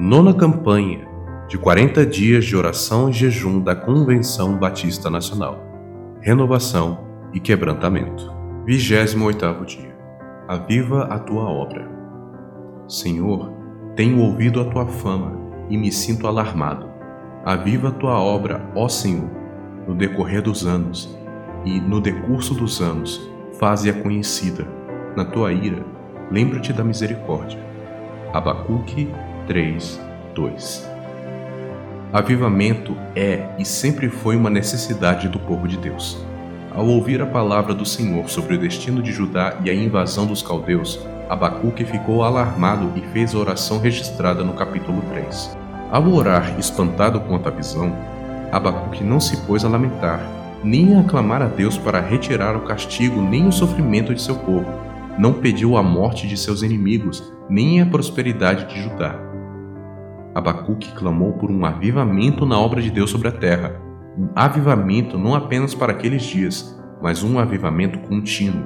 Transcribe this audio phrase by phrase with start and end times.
[0.00, 1.08] Nona campanha
[1.48, 5.60] de 40 dias de oração e jejum da Convenção Batista Nacional.
[6.20, 8.32] Renovação e quebrantamento.
[8.64, 9.98] 28º dia.
[10.46, 11.90] Aviva a tua obra.
[12.86, 13.52] Senhor,
[13.96, 15.36] tenho ouvido a tua fama
[15.68, 16.88] e me sinto alarmado.
[17.44, 19.28] Aviva a tua obra, ó Senhor,
[19.84, 21.18] no decorrer dos anos,
[21.64, 23.28] e no decurso dos anos,
[23.58, 24.64] faze-a conhecida.
[25.16, 25.84] Na tua ira,
[26.30, 27.58] lembra-te da misericórdia.
[28.32, 29.10] Abacuque
[29.48, 29.98] 3,
[30.34, 30.90] 2
[32.12, 36.22] Avivamento é e sempre foi uma necessidade do povo de Deus.
[36.70, 40.42] Ao ouvir a palavra do Senhor sobre o destino de Judá e a invasão dos
[40.42, 41.00] caldeus,
[41.30, 45.56] Abacuque ficou alarmado e fez a oração registrada no capítulo 3.
[45.90, 47.96] Ao orar espantado quanto à visão,
[48.52, 50.20] Abacuque não se pôs a lamentar,
[50.62, 54.70] nem a clamar a Deus para retirar o castigo nem o sofrimento de seu povo.
[55.18, 59.27] Não pediu a morte de seus inimigos, nem a prosperidade de Judá.
[60.38, 63.74] Abacuque clamou por um avivamento na obra de Deus sobre a terra.
[64.16, 68.64] Um avivamento não apenas para aqueles dias, mas um avivamento contínuo.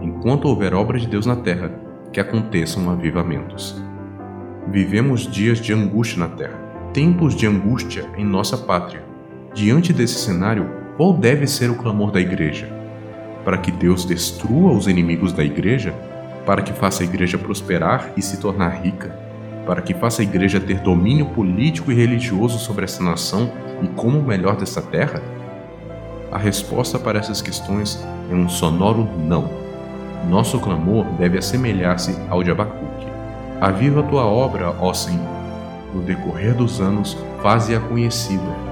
[0.00, 1.78] Enquanto houver obra de Deus na terra,
[2.10, 3.78] que aconteçam avivamentos.
[4.68, 6.58] Vivemos dias de angústia na terra,
[6.94, 9.04] tempos de angústia em nossa pátria.
[9.52, 12.66] Diante desse cenário, qual deve ser o clamor da igreja?
[13.44, 15.92] Para que Deus destrua os inimigos da igreja?
[16.46, 19.29] Para que faça a igreja prosperar e se tornar rica?
[19.66, 23.50] Para que faça a igreja ter domínio político e religioso sobre essa nação
[23.82, 25.22] e como o melhor dessa terra?
[26.32, 29.50] A resposta para essas questões é um sonoro não.
[30.28, 33.06] Nosso clamor deve assemelhar-se ao de Abacuque.
[33.60, 35.40] Aviva tua obra, ó Senhor.
[35.94, 38.70] No decorrer dos anos, faze-a conhecida.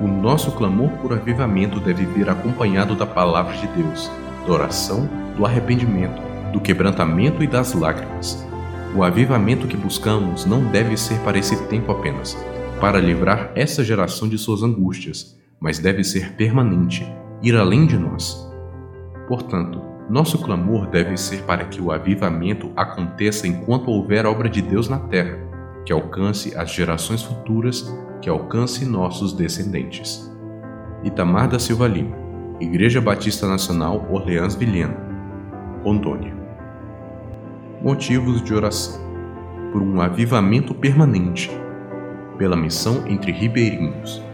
[0.00, 4.08] O nosso clamor por avivamento deve vir acompanhado da palavra de Deus,
[4.46, 8.47] da oração, do arrependimento, do quebrantamento e das lágrimas.
[8.96, 12.36] O avivamento que buscamos não deve ser para esse tempo apenas,
[12.80, 17.06] para livrar essa geração de suas angústias, mas deve ser permanente,
[17.42, 18.48] ir além de nós.
[19.28, 24.88] Portanto, nosso clamor deve ser para que o avivamento aconteça enquanto houver obra de Deus
[24.88, 25.38] na terra,
[25.84, 30.32] que alcance as gerações futuras, que alcance nossos descendentes.
[31.04, 32.16] Itamar da Silva Lima,
[32.58, 34.96] Igreja Batista Nacional Orleans Vilhena,
[35.84, 36.47] Rondônia.
[37.80, 39.00] Motivos de oração:
[39.72, 41.50] por um avivamento permanente,
[42.36, 44.27] pela missão entre ribeirinhos